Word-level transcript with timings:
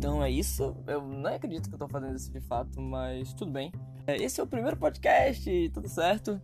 Então 0.00 0.24
é 0.24 0.30
isso. 0.30 0.74
Eu 0.86 1.02
não 1.02 1.28
acredito 1.28 1.68
que 1.68 1.74
eu 1.74 1.78
tô 1.78 1.86
fazendo 1.86 2.16
isso 2.16 2.32
de 2.32 2.40
fato, 2.40 2.80
mas 2.80 3.34
tudo 3.34 3.52
bem. 3.52 3.70
É, 4.06 4.16
esse 4.16 4.40
é 4.40 4.42
o 4.42 4.46
primeiro 4.46 4.74
podcast, 4.74 5.68
tudo 5.74 5.90
certo? 5.90 6.40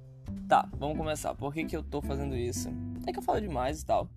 Tá, 0.47 0.69
vamos 0.77 0.99
começar. 0.99 1.35
Por 1.35 1.55
que, 1.55 1.65
que 1.65 1.75
eu 1.75 1.83
tô 1.83 2.03
fazendo 2.03 2.37
isso? 2.37 2.69
É 3.07 3.13
que 3.13 3.19
eu 3.19 3.23
falo 3.23 3.41
demais 3.41 3.81
e 3.81 3.87
tal. 3.87 4.11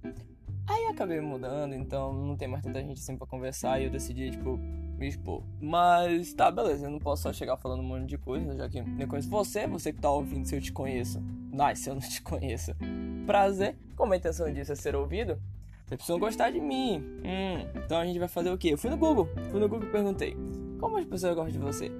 Aí 0.67 0.83
eu 0.83 0.89
acabei 0.89 1.21
mudando, 1.21 1.73
então 1.73 2.11
não 2.11 2.35
tem 2.35 2.49
mais 2.49 2.61
tanta 2.61 2.81
gente 2.81 2.99
assim 2.99 3.15
pra 3.15 3.25
conversar 3.25 3.79
e 3.79 3.85
eu 3.85 3.89
decidi, 3.89 4.29
tipo, 4.29 4.57
me 4.97 5.07
expor. 5.07 5.41
Mas 5.61 6.33
tá, 6.33 6.51
beleza, 6.51 6.87
eu 6.87 6.91
não 6.91 6.99
posso 6.99 7.23
só 7.23 7.31
chegar 7.31 7.55
falando 7.55 7.79
um 7.79 7.87
monte 7.87 8.09
de 8.09 8.17
coisa, 8.17 8.53
já 8.57 8.67
que 8.67 8.81
nem 8.81 9.07
conheço 9.07 9.29
você, 9.29 9.65
você 9.65 9.93
que 9.93 10.01
tá 10.01 10.11
ouvindo, 10.11 10.45
se 10.45 10.53
eu 10.53 10.59
te 10.59 10.73
conheço. 10.73 11.21
Nice, 11.49 11.87
eu 11.87 11.95
não 11.95 12.01
te 12.01 12.19
conheço. 12.23 12.73
Prazer, 13.25 13.77
como 13.95 14.11
a 14.11 14.17
intenção 14.17 14.51
disso 14.51 14.73
é 14.73 14.75
ser 14.75 14.97
ouvido, 14.97 15.41
você 15.89 15.97
precisa 15.97 16.19
gostar 16.19 16.51
de 16.51 16.59
mim. 16.59 17.03
Hum, 17.23 17.67
então 17.83 17.99
a 17.99 18.05
gente 18.05 18.19
vai 18.19 18.27
fazer 18.27 18.51
o 18.51 18.57
quê? 18.57 18.73
Eu 18.73 18.77
fui 18.77 18.91
no 18.91 18.97
Google, 18.97 19.27
fui 19.49 19.59
no 19.59 19.67
Google 19.67 19.87
e 19.87 19.91
perguntei: 19.91 20.37
Como 20.79 20.97
as 20.97 21.05
pessoas 21.05 21.35
gostam 21.35 21.51
de 21.51 21.57
você? 21.57 21.91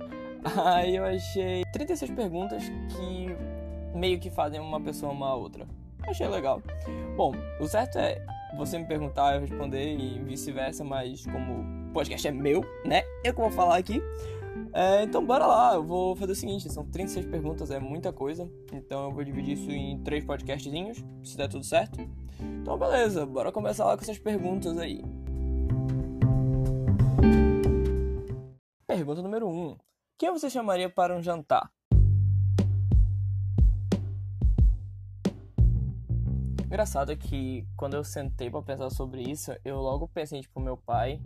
Aí 0.63 0.95
eu 0.95 1.03
achei 1.03 1.63
36 1.73 2.11
perguntas 2.11 2.63
que 2.63 3.97
meio 3.97 4.19
que 4.19 4.29
fazem 4.29 4.59
uma 4.59 4.79
pessoa 4.79 5.11
amar 5.11 5.31
a 5.31 5.35
outra. 5.35 5.67
Achei 6.03 6.27
legal. 6.27 6.61
Bom, 7.17 7.33
o 7.59 7.67
certo 7.67 7.97
é 7.97 8.23
você 8.55 8.77
me 8.77 8.85
perguntar, 8.85 9.35
eu 9.35 9.41
responder 9.41 9.95
e 9.97 10.19
vice-versa, 10.19 10.83
mas 10.83 11.25
como 11.25 11.89
o 11.89 11.93
podcast 11.93 12.27
é 12.27 12.31
meu, 12.31 12.63
né? 12.85 13.01
Eu 13.23 13.33
que 13.33 13.41
vou 13.41 13.51
falar 13.51 13.77
aqui. 13.77 14.01
É, 14.73 15.03
então 15.03 15.25
bora 15.25 15.45
lá, 15.45 15.73
eu 15.75 15.83
vou 15.83 16.15
fazer 16.15 16.31
o 16.31 16.35
seguinte, 16.35 16.71
são 16.71 16.85
36 16.85 17.25
perguntas, 17.25 17.71
é 17.71 17.79
muita 17.79 18.13
coisa. 18.13 18.49
Então 18.71 19.05
eu 19.05 19.11
vou 19.11 19.23
dividir 19.23 19.57
isso 19.57 19.71
em 19.71 20.01
três 20.03 20.23
podcastzinhos, 20.23 21.03
se 21.23 21.35
der 21.35 21.47
tudo 21.47 21.63
certo. 21.63 21.99
Então, 22.61 22.77
beleza, 22.77 23.25
bora 23.25 23.51
começar 23.51 23.85
lá 23.85 23.97
com 23.97 24.03
essas 24.03 24.17
perguntas 24.17 24.77
aí. 24.77 25.03
Pergunta 28.87 29.21
número 29.21 29.47
1. 29.47 29.51
Um. 29.51 29.77
Quem 30.17 30.31
você 30.31 30.49
chamaria 30.49 30.89
para 30.89 31.15
um 31.15 31.21
jantar? 31.21 31.71
Engraçado 36.65 37.11
é 37.11 37.15
que 37.15 37.65
quando 37.75 37.95
eu 37.95 38.03
sentei 38.03 38.49
para 38.49 38.61
pensar 38.61 38.89
sobre 38.91 39.23
isso, 39.23 39.51
eu 39.65 39.77
logo 39.77 40.07
pensei 40.07 40.41
tipo 40.41 40.59
meu 40.59 40.77
pai. 40.77 41.19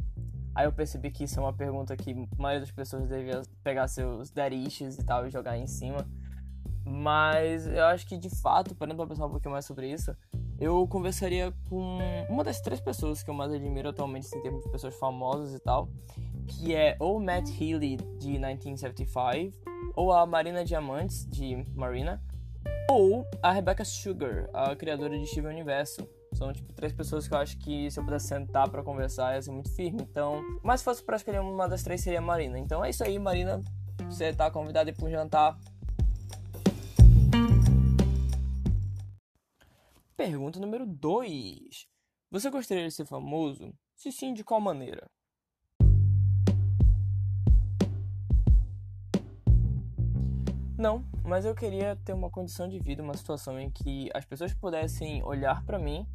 Aí 0.56 0.66
eu 0.66 0.72
percebi 0.72 1.10
que 1.10 1.24
isso 1.24 1.40
é 1.40 1.44
uma 1.44 1.54
pergunta 1.54 1.96
que 1.98 2.12
a 2.12 2.42
maioria 2.42 2.60
das 2.60 2.72
pessoas 2.72 3.08
devia 3.10 3.42
pegar 3.64 3.88
seus 3.88 4.30
deriches 4.30 4.98
e 4.98 5.04
tal 5.04 5.26
e 5.26 5.32
jogar 5.32 5.58
em 5.58 5.66
cima. 5.66 6.08
Mas 6.86 7.66
eu 7.68 7.86
acho 7.86 8.06
que 8.06 8.18
de 8.18 8.30
fato, 8.30 8.76
parando 8.76 8.98
pra 8.98 9.08
pensar 9.08 9.26
um 9.26 9.32
pouquinho 9.32 9.54
mais 9.54 9.66
sobre 9.66 9.92
isso, 9.92 10.16
eu 10.60 10.88
conversaria 10.88 11.54
com 11.70 11.98
uma 12.30 12.44
das 12.44 12.62
três 12.62 12.80
pessoas 12.80 13.24
que 13.24 13.30
eu 13.30 13.34
mais 13.34 13.52
admiro 13.52 13.90
atualmente 13.90 14.28
em 14.36 14.42
termos 14.42 14.64
de 14.64 14.70
pessoas 14.70 14.96
famosas 14.96 15.54
e 15.54 15.60
tal, 15.60 15.90
que 16.48 16.76
é 16.76 16.96
ou 17.00 17.20
Matt 17.20 17.50
Healy 17.50 17.98
de 18.20 18.30
1975, 18.30 19.58
ou 19.96 20.12
a 20.12 20.26
Marina 20.26 20.64
Diamantes 20.64 21.28
de 21.30 21.66
Marina, 21.76 22.22
ou 22.90 23.26
a 23.42 23.52
Rebecca 23.52 23.84
Sugar, 23.84 24.50
a 24.54 24.76
criadora 24.76 25.18
de 25.18 25.26
Steven 25.26 25.52
Universo. 25.52 26.08
São 26.36 26.52
tipo 26.52 26.74
três 26.74 26.92
pessoas 26.92 27.28
que 27.28 27.34
eu 27.34 27.38
acho 27.38 27.58
que 27.60 27.90
se 27.92 28.00
eu 28.00 28.04
pudesse 28.04 28.28
sentar 28.28 28.70
para 28.70 28.84
conversar 28.84 29.36
ia 29.36 29.42
ser 29.42 29.52
muito 29.52 29.72
firme. 29.72 30.02
Então, 30.02 30.42
mas 30.64 30.80
se 30.80 30.86
fosse 30.86 31.04
para 31.04 31.16
escolher 31.16 31.40
uma 31.40 31.68
das 31.68 31.84
três 31.84 32.02
seria 32.02 32.20
a 32.20 32.22
Marina. 32.22 32.58
Então 32.58 32.84
é 32.84 32.90
isso 32.90 33.04
aí, 33.04 33.20
Marina. 33.20 33.62
Você 34.10 34.34
tá 34.34 34.50
convidada 34.50 34.92
para 34.92 35.06
um 35.06 35.10
jantar 35.10 35.58
Pergunta 40.16 40.58
número 40.58 40.86
2. 40.86 41.88
Você 42.32 42.50
gostaria 42.50 42.88
de 42.88 42.94
ser 42.94 43.06
famoso? 43.06 43.74
Se 43.94 44.10
sim, 44.10 44.34
de 44.34 44.42
qual 44.42 44.62
maneira? 44.62 45.10
Não, 50.78 51.04
mas 51.26 51.44
eu 51.44 51.54
queria 51.54 51.96
ter 52.06 52.14
uma 52.14 52.30
condição 52.30 52.70
de 52.70 52.80
vida, 52.80 53.04
uma 53.04 53.18
situação 53.18 53.60
em 53.60 53.70
que 53.70 54.10
as 54.14 54.24
pessoas 54.24 54.54
pudessem 54.54 55.22
olhar 55.24 55.66
para 55.66 55.78
mim 55.78 56.08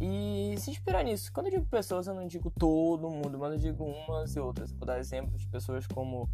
e 0.00 0.54
se 0.58 0.70
inspirar 0.70 1.02
nisso. 1.02 1.32
Quando 1.32 1.46
eu 1.46 1.52
digo 1.52 1.66
pessoas, 1.66 2.06
eu 2.06 2.14
não 2.14 2.26
digo 2.26 2.50
todo 2.50 3.08
mundo, 3.08 3.38
mas 3.38 3.52
eu 3.52 3.58
digo 3.58 3.84
umas 3.84 4.36
e 4.36 4.40
outras. 4.40 4.72
Vou 4.72 4.86
dar 4.86 4.98
exemplos 4.98 5.40
de 5.40 5.48
pessoas 5.48 5.86
como 5.86 6.28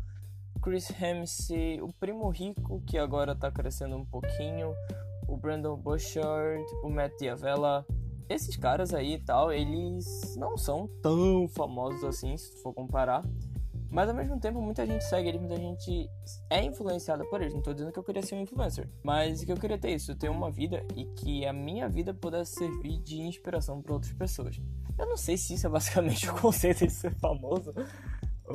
Chris 0.62 0.90
Hemsey, 0.90 1.80
o 1.80 1.92
primo 1.92 2.28
rico 2.28 2.80
que 2.86 2.98
agora 2.98 3.34
tá 3.34 3.50
crescendo 3.50 3.96
um 3.96 4.04
pouquinho, 4.04 4.74
o 5.28 5.36
Brandon 5.36 5.76
Bouchard, 5.76 6.64
o 6.82 6.90
Matt 6.90 7.12
Diavela. 7.18 7.86
Esses 8.28 8.56
caras 8.56 8.94
aí 8.94 9.14
e 9.14 9.18
tal, 9.18 9.52
eles 9.52 10.36
não 10.36 10.56
são 10.56 10.88
tão 11.02 11.46
famosos 11.48 12.04
assim, 12.04 12.36
se 12.36 12.62
for 12.62 12.72
comparar. 12.72 13.22
Mas 13.92 14.08
ao 14.08 14.14
mesmo 14.14 14.40
tempo, 14.40 14.58
muita 14.58 14.86
gente 14.86 15.04
segue 15.04 15.28
eles, 15.28 15.40
muita 15.40 15.56
gente 15.56 16.10
é 16.48 16.64
influenciada 16.64 17.26
por 17.26 17.42
eles. 17.42 17.52
Não 17.52 17.60
tô 17.60 17.74
dizendo 17.74 17.92
que 17.92 17.98
eu 17.98 18.02
queria 18.02 18.22
ser 18.22 18.34
um 18.34 18.40
influencer, 18.40 18.88
mas 19.02 19.44
que 19.44 19.52
eu 19.52 19.56
queria 19.56 19.76
ter 19.76 19.90
isso, 19.90 20.16
ter 20.16 20.30
uma 20.30 20.50
vida 20.50 20.82
e 20.96 21.04
que 21.04 21.44
a 21.44 21.52
minha 21.52 21.90
vida 21.90 22.14
pudesse 22.14 22.54
servir 22.54 22.98
de 23.00 23.20
inspiração 23.20 23.82
para 23.82 23.92
outras 23.92 24.14
pessoas. 24.14 24.58
Eu 24.98 25.06
não 25.06 25.16
sei 25.18 25.36
se 25.36 25.52
isso 25.52 25.66
é 25.66 25.70
basicamente 25.70 26.28
o 26.30 26.34
conceito 26.40 26.86
de 26.86 26.90
ser 26.92 27.14
famoso, 27.16 27.74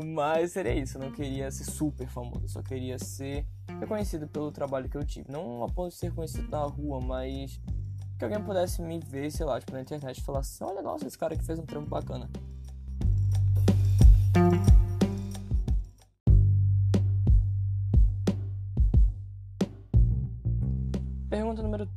mas 0.06 0.54
seria 0.54 0.74
isso, 0.74 0.98
eu 0.98 1.02
não 1.02 1.12
queria 1.12 1.52
ser 1.52 1.66
super 1.66 2.08
famoso, 2.08 2.46
eu 2.46 2.50
só 2.50 2.64
queria 2.64 2.98
ser 2.98 3.46
reconhecido 3.80 4.28
pelo 4.28 4.52
trabalho 4.52 4.90
que 4.90 4.98
eu 4.98 5.06
tive. 5.06 5.32
Não 5.32 5.64
a 5.64 5.68
ponto 5.68 5.90
de 5.90 5.98
ser 5.98 6.12
conhecido 6.12 6.50
na 6.50 6.64
rua, 6.64 7.00
mas 7.00 7.62
que 8.18 8.26
alguém 8.26 8.44
pudesse 8.44 8.82
me 8.82 9.00
ver, 9.00 9.30
sei 9.30 9.46
lá, 9.46 9.60
tipo, 9.60 9.72
na 9.72 9.82
internet 9.82 10.18
e 10.18 10.24
falar 10.24 10.40
assim, 10.40 10.64
olha, 10.64 10.82
nossa, 10.82 11.06
esse 11.06 11.18
cara 11.18 11.38
que 11.38 11.44
fez 11.44 11.60
um 11.60 11.66
trampo 11.66 11.88
bacana. 11.88 12.28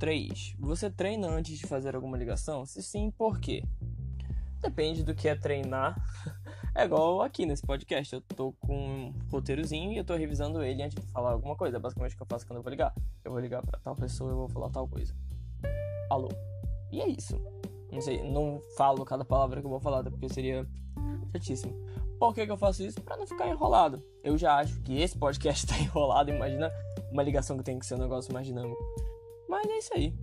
3. 0.01 0.57
Você 0.59 0.91
treina 0.91 1.29
antes 1.29 1.59
de 1.59 1.67
fazer 1.67 1.95
alguma 1.95 2.17
ligação? 2.17 2.65
Se 2.65 2.83
sim, 2.83 3.11
por 3.11 3.39
quê? 3.39 3.63
Depende 4.59 5.05
do 5.05 5.15
que 5.15 5.29
é 5.29 5.37
treinar. 5.37 5.95
É 6.73 6.85
igual 6.85 7.21
aqui 7.21 7.45
nesse 7.45 7.67
podcast, 7.67 8.15
eu 8.15 8.21
tô 8.21 8.53
com 8.53 8.77
um 8.77 9.15
roteirozinho 9.29 9.93
e 9.93 9.97
eu 9.97 10.05
tô 10.05 10.15
revisando 10.15 10.63
ele 10.63 10.81
antes 10.85 10.95
de 10.95 11.05
falar 11.11 11.33
alguma 11.33 11.57
coisa. 11.57 11.77
É 11.77 11.81
basicamente 11.81 12.15
o 12.15 12.17
que 12.17 12.23
eu 12.23 12.27
faço 12.27 12.47
quando 12.47 12.59
eu 12.59 12.63
vou 12.63 12.71
ligar. 12.71 12.95
Eu 13.25 13.33
vou 13.33 13.41
ligar 13.41 13.61
para 13.61 13.77
tal 13.81 13.97
pessoa 13.97 14.31
e 14.31 14.33
eu 14.35 14.37
vou 14.37 14.49
falar 14.49 14.71
tal 14.71 14.87
coisa. 14.87 15.13
Alô. 16.09 16.29
E 16.93 17.01
é 17.01 17.09
isso. 17.09 17.37
Não 17.91 18.01
sei, 18.01 18.23
não 18.23 18.63
falo 18.77 19.05
cada 19.05 19.25
palavra 19.25 19.61
que 19.61 19.67
eu 19.67 19.71
vou 19.71 19.81
falar, 19.81 20.05
porque 20.05 20.29
seria 20.29 20.65
chatíssimo. 21.33 21.75
Por 22.21 22.33
que, 22.33 22.47
que 22.47 22.53
eu 22.53 22.57
faço 22.57 22.85
isso? 22.85 23.03
Pra 23.03 23.17
não 23.17 23.27
ficar 23.27 23.49
enrolado. 23.49 24.01
Eu 24.23 24.39
já 24.39 24.55
acho 24.57 24.81
que 24.83 24.97
esse 24.97 25.19
podcast 25.19 25.67
tá 25.67 25.77
enrolado, 25.77 26.31
imagina 26.31 26.71
uma 27.11 27.25
ligação 27.25 27.59
que 27.59 27.65
tem 27.65 27.81
que 27.81 27.85
ser 27.85 27.97
um 27.97 27.99
negócio 27.99 28.33
mais 28.33 28.47
dinâmico. 28.47 29.10
Mas 29.51 29.69
é 29.69 29.79
isso 29.79 29.93
aí. 29.95 30.15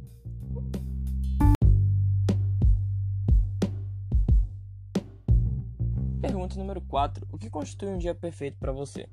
Pergunta 6.22 6.58
número 6.58 6.80
4. 6.80 7.28
O 7.30 7.38
que 7.38 7.50
constitui 7.50 7.90
um 7.90 7.98
dia 7.98 8.16
perfeito 8.16 8.58
para 8.58 8.72
você? 8.72 9.10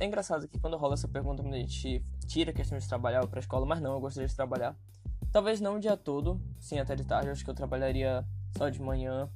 É 0.00 0.04
engraçado 0.04 0.48
que 0.48 0.58
quando 0.58 0.76
rola 0.76 0.94
essa 0.94 1.06
pergunta, 1.06 1.40
a 1.40 1.52
gente 1.52 2.04
tira 2.26 2.50
a 2.50 2.54
questão 2.54 2.76
de 2.76 2.88
trabalhar 2.88 3.24
para 3.28 3.38
a 3.38 3.42
escola, 3.42 3.64
mas 3.64 3.80
não, 3.80 3.92
eu 3.92 4.00
gostaria 4.00 4.26
de 4.26 4.34
trabalhar. 4.34 4.76
Talvez 5.30 5.60
não 5.60 5.76
o 5.76 5.80
dia 5.80 5.96
todo, 5.96 6.40
sim, 6.58 6.80
até 6.80 6.96
de 6.96 7.04
tarde, 7.04 7.28
eu 7.28 7.32
acho 7.32 7.44
que 7.44 7.50
eu 7.50 7.54
trabalharia 7.54 8.26
só 8.58 8.68
de 8.68 8.82
manhã. 8.82 9.30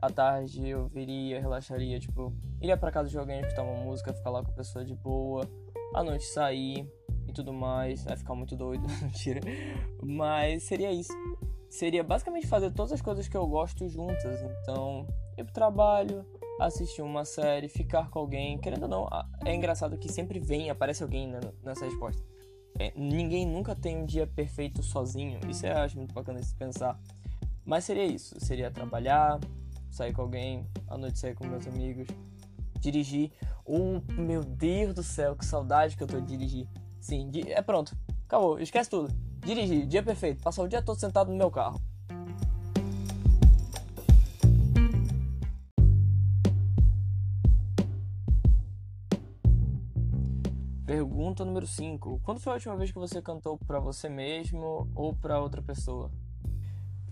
À 0.00 0.08
tarde 0.08 0.68
eu 0.68 0.86
viria, 0.86 1.40
relaxaria, 1.40 1.98
tipo, 1.98 2.32
iria 2.60 2.76
para 2.76 2.92
casa 2.92 3.18
alguém, 3.18 3.40
escutar 3.40 3.62
uma 3.62 3.82
música, 3.82 4.12
ficar 4.12 4.30
lá 4.30 4.44
com 4.44 4.52
a 4.52 4.54
pessoa 4.54 4.84
de 4.84 4.94
boa. 4.94 5.48
À 5.94 6.04
noite 6.04 6.24
sair 6.26 6.88
e 7.28 7.32
tudo 7.32 7.52
mais, 7.52 8.04
vai 8.04 8.16
ficar 8.16 8.34
muito 8.34 8.56
doido, 8.56 8.86
mentira. 9.02 9.40
Mas 10.02 10.64
seria 10.64 10.92
isso. 10.92 11.12
Seria 11.68 12.04
basicamente 12.04 12.46
fazer 12.46 12.70
todas 12.70 12.92
as 12.92 13.02
coisas 13.02 13.26
que 13.26 13.36
eu 13.36 13.46
gosto 13.46 13.88
juntas. 13.88 14.40
Então, 14.62 15.06
ir 15.36 15.44
pro 15.44 15.52
trabalho, 15.52 16.24
assistir 16.60 17.02
uma 17.02 17.24
série, 17.24 17.68
ficar 17.68 18.10
com 18.10 18.18
alguém. 18.18 18.58
Querendo 18.58 18.84
ou 18.84 18.88
não, 18.88 19.08
é 19.44 19.54
engraçado 19.54 19.98
que 19.98 20.10
sempre 20.10 20.38
vem, 20.38 20.70
aparece 20.70 21.02
alguém 21.02 21.32
nessa 21.62 21.84
resposta. 21.84 22.22
É, 22.78 22.92
ninguém 22.96 23.46
nunca 23.46 23.74
tem 23.74 23.96
um 23.96 24.04
dia 24.04 24.26
perfeito 24.26 24.82
sozinho. 24.82 25.38
Isso 25.48 25.66
eu 25.66 25.76
acho 25.76 25.96
muito 25.96 26.14
bacana 26.14 26.40
de 26.40 26.46
se 26.46 26.54
pensar. 26.54 26.98
Mas 27.64 27.84
seria 27.84 28.04
isso: 28.04 28.38
seria 28.40 28.70
trabalhar, 28.70 29.40
sair 29.90 30.12
com 30.12 30.22
alguém, 30.22 30.66
à 30.88 30.98
noite 30.98 31.18
sair 31.18 31.34
com 31.34 31.46
meus 31.46 31.66
amigos, 31.66 32.06
dirigir. 32.80 33.30
Oh, 33.64 34.00
meu 34.12 34.44
Deus 34.44 34.94
do 34.94 35.02
céu, 35.02 35.34
que 35.34 35.44
saudade 35.44 35.96
que 35.96 36.02
eu 36.02 36.06
tô 36.06 36.20
de 36.20 36.26
dirigir. 36.26 36.68
Sim, 37.04 37.30
é 37.48 37.60
pronto, 37.60 37.94
acabou, 38.24 38.58
esquece 38.58 38.88
tudo. 38.88 39.12
Dirigir, 39.44 39.86
dia 39.86 40.02
perfeito, 40.02 40.42
passar 40.42 40.62
o 40.62 40.68
dia 40.68 40.80
todo 40.80 40.98
sentado 40.98 41.30
no 41.30 41.36
meu 41.36 41.50
carro. 41.50 41.78
Pergunta 50.86 51.44
número 51.44 51.66
5. 51.66 52.20
Quando 52.22 52.40
foi 52.40 52.52
a 52.52 52.54
última 52.54 52.74
vez 52.74 52.90
que 52.90 52.98
você 52.98 53.20
cantou 53.20 53.58
para 53.58 53.78
você 53.78 54.08
mesmo 54.08 54.90
ou 54.94 55.14
para 55.14 55.38
outra 55.38 55.60
pessoa? 55.60 56.10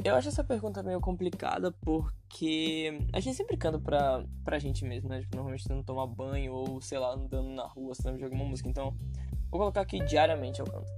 Eu 0.03 0.15
acho 0.15 0.29
essa 0.29 0.43
pergunta 0.43 0.83
meio 0.83 1.03
complicada 1.03 1.71
porque 1.83 2.99
a 3.13 3.21
gente 3.21 3.37
sempre 3.37 3.59
canta 3.59 3.79
pra, 3.79 4.25
pra 4.43 4.59
gente 4.59 4.87
mesmo, 4.87 5.11
né? 5.11 5.21
Tipo, 5.21 5.37
normalmente 5.37 5.69
não 5.69 5.83
toma 5.83 6.07
banho 6.07 6.55
ou, 6.55 6.81
sei 6.81 6.99
lá, 6.99 7.13
andando 7.13 7.51
na 7.51 7.67
rua, 7.67 7.95
se 7.95 8.11
de 8.11 8.25
alguma 8.25 8.47
música. 8.47 8.71
Então, 8.71 8.97
vou 9.53 9.61
colocar 9.61 9.83
aqui 9.83 10.03
diariamente 10.05 10.61
eu 10.61 10.67
canto. 10.67 10.91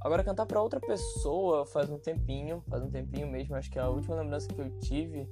Agora, 0.00 0.24
cantar 0.24 0.44
pra 0.44 0.60
outra 0.60 0.80
pessoa 0.80 1.64
faz 1.64 1.88
um 1.88 1.98
tempinho, 1.98 2.60
faz 2.68 2.82
um 2.82 2.90
tempinho 2.90 3.28
mesmo. 3.28 3.54
Acho 3.54 3.70
que 3.70 3.78
a 3.78 3.88
última 3.88 4.16
lembrança 4.16 4.48
que 4.48 4.60
eu 4.60 4.68
tive 4.80 5.28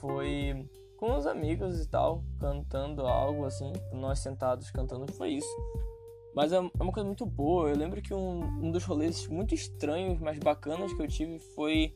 foi 0.00 0.68
com 0.96 1.16
os 1.16 1.26
amigos 1.26 1.80
e 1.80 1.88
tal, 1.88 2.24
cantando 2.40 3.06
algo 3.06 3.44
assim, 3.44 3.72
nós 3.92 4.18
sentados 4.18 4.70
cantando, 4.70 5.10
foi 5.12 5.34
isso. 5.34 5.56
Mas 6.34 6.52
é, 6.52 6.56
é 6.56 6.82
uma 6.82 6.92
coisa 6.92 7.06
muito 7.06 7.24
boa. 7.24 7.68
Eu 7.68 7.76
lembro 7.76 8.02
que 8.02 8.12
um, 8.12 8.42
um 8.42 8.72
dos 8.72 8.84
rolês 8.84 9.28
muito 9.28 9.54
estranhos, 9.54 10.18
mas 10.18 10.38
bacanas 10.40 10.92
que 10.92 11.00
eu 11.00 11.06
tive 11.06 11.38
foi 11.38 11.94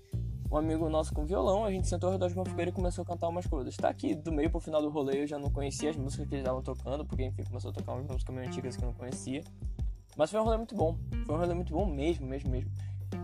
um 0.51 0.57
amigo 0.57 0.89
nosso 0.89 1.13
com 1.13 1.27
violão. 1.27 1.65
A 1.65 1.73
gente 1.73 1.89
sentou 1.89 2.09
ao 2.09 2.13
redor 2.13 2.29
de 2.29 2.35
uma 2.35 2.45
fogueira 2.45 2.71
e 2.71 2.75
começou 2.75 3.03
a 3.03 3.07
cantar 3.07 3.29
umas 3.29 3.47
coisas. 3.47 3.77
Tá 3.77 3.89
aqui 3.89 4.15
do 4.15 4.31
meio 4.31 4.51
pro 4.51 4.61
final 4.61 4.81
do 4.81 4.89
rolê 4.89 5.23
eu 5.23 5.27
já 5.27 5.39
não 5.39 5.51
conhecia 5.51 5.91
as 5.91 5.97
músicas 5.97 6.29
que 6.29 6.35
eles 6.35 6.45
estavam 6.45 6.63
tocando, 6.63 7.05
porque 7.05 7.25
enfim, 7.25 7.43
começou 7.43 7.73
a 7.73 7.75
tocar 7.75 7.95
umas 7.95 8.07
músicas 8.07 8.35
meio 8.35 8.47
antigas 8.47 8.77
que 8.77 8.85
eu 8.85 8.87
não 8.87 8.95
conhecia. 8.95 9.43
Mas 10.19 10.33
foi 10.33 10.41
um 10.41 10.43
rolê 10.43 10.57
muito 10.57 10.75
bom. 10.75 10.99
Foi 11.25 11.37
um 11.37 11.39
rolê 11.39 11.55
muito 11.55 11.73
bom 11.73 11.87
mesmo, 11.87 12.27
mesmo, 12.27 12.51
mesmo. 12.51 12.69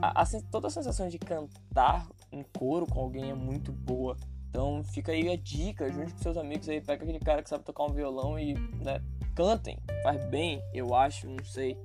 A, 0.00 0.22
a, 0.22 0.24
toda 0.48 0.68
a 0.68 0.70
sensação 0.70 1.08
de 1.08 1.18
cantar 1.18 2.06
em 2.30 2.44
coro 2.56 2.86
com 2.86 3.00
alguém 3.00 3.30
é 3.30 3.34
muito 3.34 3.72
boa. 3.72 4.16
Então 4.48 4.84
fica 4.84 5.10
aí 5.10 5.28
a 5.28 5.36
dica, 5.36 5.90
junte 5.90 6.12
com 6.12 6.18
seus 6.18 6.36
amigos 6.36 6.68
aí, 6.68 6.80
pega 6.80 7.02
aquele 7.02 7.18
cara 7.18 7.42
que 7.42 7.48
sabe 7.48 7.64
tocar 7.64 7.82
um 7.82 7.92
violão 7.92 8.38
e, 8.38 8.54
né, 8.54 9.02
cantem. 9.34 9.76
Faz 10.04 10.24
bem, 10.26 10.62
eu 10.72 10.94
acho, 10.94 11.28
não 11.28 11.44
sei. 11.44 11.76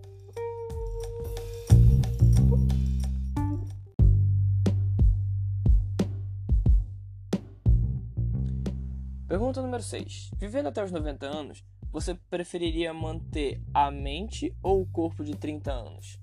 Pergunta 9.27 9.59
número 9.59 9.81
6. 9.81 10.31
Vivendo 10.37 10.67
até 10.67 10.83
os 10.83 10.91
90 10.91 11.25
anos, 11.25 11.63
você 11.91 12.13
preferiria 12.29 12.93
manter 12.93 13.61
a 13.73 13.89
mente 13.89 14.55
ou 14.61 14.81
o 14.81 14.87
corpo 14.87 15.23
de 15.23 15.35
30 15.35 15.71
anos? 15.71 16.19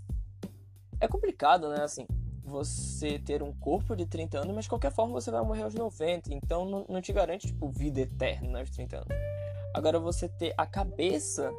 É 1.01 1.09
complicado, 1.09 1.69
né? 1.69 1.83
Assim, 1.83 2.07
você 2.45 3.19
ter 3.19 3.43
um 3.43 3.53
corpo 3.53 3.97
de 3.97 4.07
30 4.07 4.39
anos, 4.39 4.55
mas 4.55 4.65
de 4.65 4.69
qualquer 4.69 4.93
forma 4.93 5.13
você 5.13 5.31
vai 5.31 5.43
morrer 5.43 5.63
aos 5.63 5.75
90, 5.75 6.33
então 6.33 6.87
não, 6.89 7.01
te 7.01 7.13
garante, 7.13 7.49
tipo, 7.49 7.69
vida 7.69 8.01
eterna 8.01 8.61
aos 8.61 8.71
30 8.71 8.97
anos. 8.97 9.09
Agora, 9.75 9.99
você 9.99 10.29
ter 10.29 10.55
a 10.57 10.65
cabeça 10.65 11.53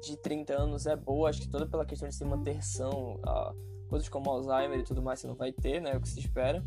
de 0.00 0.16
30 0.16 0.54
anos 0.54 0.86
é 0.86 0.94
boa, 0.94 1.30
acho 1.30 1.40
que 1.40 1.48
toda 1.48 1.66
pela 1.66 1.84
questão 1.84 2.08
de 2.08 2.14
se 2.14 2.24
manter 2.24 2.62
são, 2.62 3.14
uh, 3.16 3.88
coisas 3.88 4.08
como 4.08 4.30
Alzheimer 4.30 4.78
e 4.78 4.84
tudo 4.84 5.02
mais 5.02 5.18
você 5.18 5.26
não 5.26 5.34
vai 5.34 5.50
ter, 5.50 5.80
né? 5.80 5.92
É 5.92 5.96
o 5.96 6.00
que 6.00 6.08
se 6.08 6.20
espera. 6.20 6.64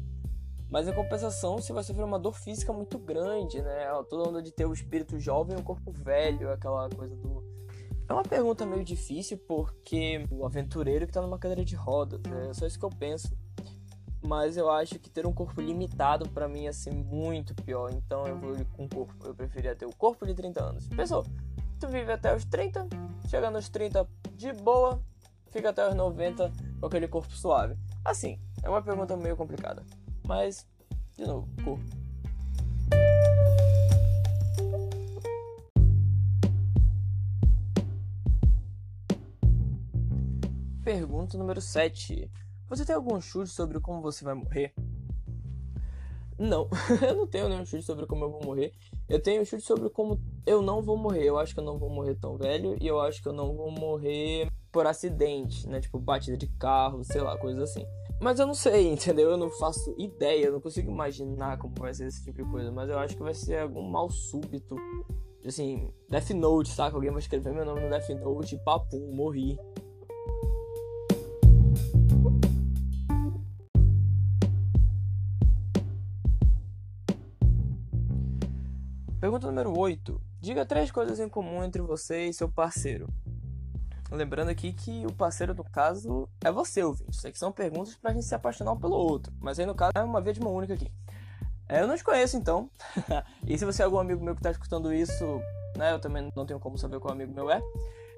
Mas 0.72 0.88
em 0.88 0.94
compensação, 0.94 1.58
você 1.58 1.74
vai 1.74 1.84
sofrer 1.84 2.06
uma 2.06 2.18
dor 2.18 2.34
física 2.34 2.72
muito 2.72 2.98
grande, 2.98 3.62
né? 3.62 3.88
Toda 4.10 4.30
onda 4.30 4.42
de 4.42 4.54
ter 4.54 4.66
o 4.66 4.72
espírito 4.72 5.20
jovem 5.20 5.58
e 5.58 5.60
o 5.60 5.64
corpo 5.64 5.92
velho, 5.92 6.50
aquela 6.50 6.90
coisa 6.90 7.14
do. 7.14 7.44
É 8.08 8.14
uma 8.14 8.24
pergunta 8.24 8.66
meio 8.66 8.84
difícil 8.84 9.38
porque 9.38 10.26
o 10.32 10.46
aventureiro 10.46 11.06
que 11.06 11.12
tá 11.12 11.22
numa 11.22 11.38
cadeira 11.38 11.66
de 11.66 11.76
rodas, 11.76 12.22
né? 12.22 12.50
É 12.50 12.54
só 12.54 12.66
isso 12.66 12.80
que 12.80 12.86
eu 12.86 12.90
penso. 12.90 13.38
Mas 14.24 14.56
eu 14.56 14.70
acho 14.70 14.98
que 14.98 15.10
ter 15.10 15.26
um 15.26 15.34
corpo 15.34 15.60
limitado 15.60 16.30
para 16.30 16.48
mim 16.48 16.64
ia 16.64 16.74
ser 16.74 16.94
muito 16.94 17.54
pior. 17.54 17.92
Então 17.92 18.26
eu 18.26 18.38
vou 18.38 18.56
com 18.78 18.86
o 18.86 18.90
corpo. 18.90 19.14
Eu 19.26 19.36
preferia 19.36 19.76
ter 19.76 19.86
o 19.86 19.96
corpo 19.96 20.26
de 20.26 20.34
30 20.34 20.64
anos. 20.64 20.88
Pensou? 20.88 21.26
Tu 21.82 21.88
vive 21.90 22.14
até 22.14 22.34
os 22.34 22.46
30, 22.46 22.88
chega 23.28 23.50
nos 23.50 23.68
30 23.68 24.08
de 24.36 24.54
boa, 24.54 25.02
fica 25.50 25.72
até 25.72 25.90
os 25.90 25.96
90 25.96 26.50
com 26.80 26.86
aquele 26.86 27.10
corpo 27.10 27.32
suave. 27.34 27.76
Assim, 28.06 28.40
é 28.64 28.70
uma 28.70 28.82
pergunta 28.82 29.18
meio 29.18 29.36
complicada. 29.36 29.84
Mas, 30.32 30.66
de 31.18 31.26
novo, 31.26 31.46
corpo. 31.62 31.84
Pergunta 40.86 41.38
número 41.38 41.60
7. 41.60 42.32
Você 42.70 42.86
tem 42.86 42.96
algum 42.96 43.20
chute 43.20 43.50
sobre 43.50 43.82
como 43.82 44.02
você 44.02 44.24
vai 44.24 44.34
morrer? 44.34 44.74
Não, 46.40 46.70
eu 47.06 47.14
não 47.18 47.28
tenho 47.28 47.50
nenhum 47.50 47.66
chute 47.66 47.84
sobre 47.84 48.06
como 48.06 48.24
eu 48.24 48.32
vou 48.32 48.42
morrer. 48.42 48.72
Eu 49.10 49.22
tenho 49.22 49.42
um 49.42 49.46
chute 49.46 49.64
sobre 49.64 49.90
como 49.90 50.18
eu 50.46 50.62
não 50.62 50.82
vou 50.82 50.96
morrer. 50.96 51.26
Eu 51.26 51.38
acho 51.38 51.54
que 51.54 51.60
eu 51.60 51.66
não 51.66 51.78
vou 51.78 51.90
morrer 51.90 52.16
tão 52.16 52.38
velho 52.38 52.78
e 52.80 52.88
eu 52.88 53.02
acho 53.02 53.22
que 53.22 53.28
eu 53.28 53.34
não 53.34 53.54
vou 53.54 53.70
morrer 53.70 54.50
por 54.72 54.88
acidente, 54.88 55.68
né? 55.68 55.82
Tipo, 55.82 56.00
batida 56.00 56.38
de 56.38 56.48
carro, 56.48 57.04
sei 57.04 57.20
lá, 57.20 57.38
coisas 57.38 57.62
assim. 57.62 57.86
Mas 58.22 58.40
eu 58.40 58.46
não 58.46 58.54
sei, 58.54 58.88
entendeu? 58.94 59.32
Eu 59.32 59.38
não 59.38 59.50
faço 59.50 59.96
ideia, 59.98 60.46
eu 60.46 60.52
não 60.52 60.62
consigo 60.62 60.92
imaginar 60.92 61.58
como 61.58 61.74
vai 61.80 61.92
ser 61.92 62.06
esse 62.06 62.24
tipo 62.24 62.44
de 62.44 62.50
coisa. 62.52 62.72
Mas 62.72 62.88
eu 62.88 63.00
acho 63.00 63.18
que 63.18 63.24
vai 63.24 63.34
ser 63.34 63.58
algum 63.58 63.82
mal 63.82 64.12
súbito. 64.12 64.76
Assim, 65.44 65.92
Death 66.08 66.30
Note, 66.30 66.70
saca? 66.70 66.96
Alguém 66.96 67.10
vai 67.10 67.20
escrever 67.20 67.52
meu 67.52 67.66
nome 67.66 67.82
no 67.82 67.90
Death 67.90 68.10
Note 68.10 68.54
e 68.54 68.60
papum, 68.60 69.12
morri. 69.12 69.58
Pergunta 79.20 79.48
número 79.48 79.76
8. 79.76 80.22
Diga 80.40 80.66
três 80.66 80.92
coisas 80.92 81.20
em 81.20 81.28
comum 81.28 81.64
entre 81.64 81.82
você 81.82 82.26
e 82.26 82.34
seu 82.34 82.50
parceiro. 82.50 83.08
Lembrando 84.12 84.50
aqui 84.50 84.74
que 84.74 85.06
o 85.06 85.14
parceiro 85.14 85.54
do 85.54 85.64
caso 85.64 86.28
é 86.44 86.52
você, 86.52 86.84
ouvinte. 86.84 87.12
Isso 87.12 87.26
aqui 87.26 87.40
são 87.40 87.52
perguntas 87.52 87.96
pra 87.96 88.12
gente 88.12 88.26
se 88.26 88.36
apaixonar 88.36 88.74
um 88.74 88.80
pelo 88.80 88.96
outro. 88.96 89.32
Mas 89.40 89.58
aí 89.58 89.66
no 89.66 89.74
caso 89.74 89.94
é 89.96 90.04
uma 90.04 90.20
vez 90.20 90.38
de 90.38 90.44
uma 90.44 90.52
única 90.52 90.74
aqui. 90.74 90.92
É, 91.70 91.82
eu 91.82 91.88
não 91.88 91.96
te 91.96 92.04
conheço 92.04 92.36
então. 92.36 92.70
e 93.48 93.58
se 93.58 93.64
você 93.64 93.82
é 93.82 93.86
algum 93.86 94.00
amigo 94.00 94.22
meu 94.22 94.36
que 94.36 94.42
tá 94.42 94.52
escutando 94.52 94.94
isso, 94.94 95.24
né? 95.78 95.94
Eu 95.94 96.00
também 96.00 96.30
não 96.36 96.46
tenho 96.46 96.60
como 96.60 96.78
saber 96.78 97.00
qual 97.00 97.14
amigo 97.14 97.34
meu 97.34 97.50
é. 97.50 97.62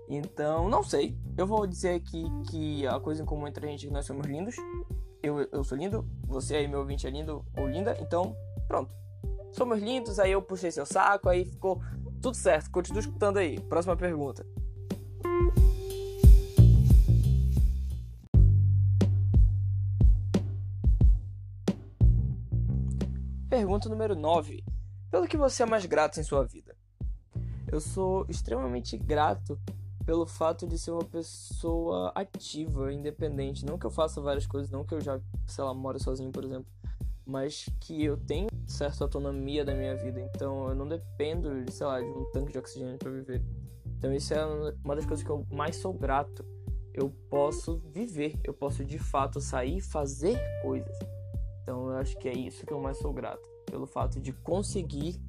Então, 0.10 0.68
não 0.68 0.84
sei. 0.84 1.16
Eu 1.38 1.46
vou 1.46 1.68
dizer 1.68 1.96
aqui 1.96 2.26
que 2.50 2.88
a 2.88 3.00
coisa 3.00 3.22
em 3.22 3.26
comum 3.26 3.48
entre 3.48 3.68
a 3.68 3.70
gente 3.70 3.86
é 3.86 3.88
que 3.90 3.94
nós 3.94 4.08
somos 4.08 4.26
lindos. 4.26 4.56
Eu, 5.22 5.42
eu 5.52 5.64
sou 5.64 5.78
lindo, 5.78 6.10
você 6.26 6.56
aí, 6.56 6.68
meu 6.68 6.80
ouvinte, 6.80 7.06
é 7.06 7.12
lindo 7.12 7.46
ou 7.56 7.68
linda. 7.68 7.96
Então, 8.02 8.36
pronto. 8.68 8.92
Somos 9.52 9.80
lindos, 9.80 10.18
aí 10.20 10.32
eu 10.32 10.42
puxei 10.42 10.72
seu 10.72 10.88
saco, 10.88 11.30
aí 11.30 11.46
ficou 11.46 11.80
tudo 12.20 12.36
certo. 12.36 12.72
Continua 12.72 13.02
escutando 13.02 13.38
aí. 13.38 13.60
Próxima 13.60 13.96
pergunta. 13.96 14.44
Pergunta 23.74 23.90
número 23.90 24.16
9. 24.16 24.64
Pelo 25.10 25.28
que 25.28 25.36
você 25.36 25.64
é 25.64 25.66
mais 25.66 25.84
grato 25.88 26.20
em 26.20 26.24
sua 26.24 26.44
vida? 26.46 26.78
Eu 27.68 27.82
sou 27.82 28.24
extremamente 28.30 28.96
grato 29.00 29.60
pelo 30.06 30.28
fato 30.28 30.68
de 30.68 30.78
ser 30.78 30.92
uma 30.92 31.04
pessoa 31.04 32.12
ativa, 32.14 32.94
independente. 32.94 33.66
Não 33.66 33.80
que 33.80 33.88
eu 33.88 33.90
faça 33.90 34.22
várias 34.22 34.46
coisas, 34.46 34.70
não 34.70 34.86
que 34.86 34.94
eu 34.94 35.02
já, 35.02 35.20
sei 35.48 35.64
lá, 35.64 35.74
moro 35.74 36.00
sozinho, 36.00 36.32
por 36.32 36.44
exemplo. 36.44 36.72
Mas 37.26 37.68
que 37.80 38.04
eu 38.04 38.16
tenho 38.16 38.48
certa 38.68 39.06
autonomia 39.06 39.66
da 39.66 39.74
minha 39.74 39.96
vida. 39.96 40.22
Então 40.22 40.70
eu 40.70 40.76
não 40.76 40.88
dependo, 40.88 41.50
sei 41.72 41.88
lá, 41.88 42.00
de 42.00 42.06
um 42.06 42.30
tanque 42.32 42.52
de 42.52 42.60
oxigênio 42.60 43.00
para 43.00 43.10
viver. 43.10 43.44
Então 43.98 44.14
isso 44.14 44.36
é 44.36 44.46
uma 44.86 44.96
das 44.96 45.08
coisas 45.08 45.26
que 45.26 45.32
eu 45.32 45.48
mais 45.50 45.78
sou 45.78 45.94
grato. 45.94 46.46
Eu 46.94 47.10
posso 47.28 47.80
viver, 47.92 48.40
eu 48.44 48.54
posso 48.54 48.86
de 48.86 49.00
fato 49.00 49.42
sair 49.42 49.78
e 49.78 49.82
fazer 49.82 50.40
coisas. 50.62 50.96
Então 51.64 51.90
eu 51.90 51.98
acho 51.98 52.16
que 52.20 52.30
é 52.30 52.38
isso 52.38 52.68
que 52.68 52.72
eu 52.72 52.80
mais 52.80 53.00
sou 53.00 53.12
grato. 53.12 53.53
Pelo 53.74 53.88
fato 53.88 54.20
de 54.20 54.32
conseguir 54.32 55.20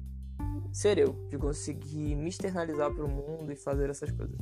ser 0.71 0.99
eu, 0.99 1.13
de 1.29 1.35
conseguir 1.35 2.15
me 2.15 2.29
externalizar 2.29 2.93
para 2.93 3.03
o 3.03 3.09
mundo 3.09 3.51
e 3.51 3.55
fazer 3.55 3.89
essas 3.89 4.11
coisas. 4.11 4.37